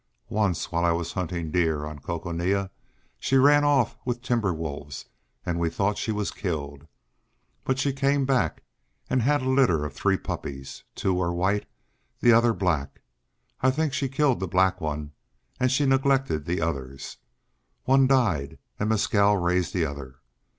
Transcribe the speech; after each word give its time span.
Once 0.33 0.71
while 0.71 0.83
I 0.83 0.91
was 0.93 1.13
hunting 1.13 1.51
deer 1.51 1.85
on 1.85 1.99
Coconina 1.99 2.71
she 3.19 3.35
ran 3.35 3.63
off 3.63 3.95
with 4.03 4.23
timber 4.23 4.51
wolves 4.51 5.05
and 5.45 5.59
we 5.59 5.69
thought 5.69 5.95
she 5.99 6.11
was 6.11 6.31
killed. 6.31 6.87
But 7.65 7.77
she 7.77 7.93
came 7.93 8.25
back, 8.25 8.63
and 9.11 9.21
had 9.21 9.43
a 9.43 9.49
litter 9.51 9.85
of 9.85 9.93
three 9.93 10.17
puppies. 10.17 10.83
Two 10.95 11.13
were 11.13 11.31
white, 11.31 11.67
the 12.19 12.33
other 12.33 12.51
black. 12.51 13.01
I 13.61 13.69
think 13.69 13.93
she 13.93 14.09
killed 14.09 14.39
the 14.39 14.47
black 14.47 14.81
one. 14.81 15.11
And 15.59 15.71
she 15.71 15.85
neglected 15.85 16.45
the 16.45 16.61
others. 16.61 17.17
One 17.83 18.07
died, 18.07 18.57
and 18.79 18.89
Mescal 18.89 19.37
raised 19.37 19.71
the 19.71 19.85
other. 19.85 20.15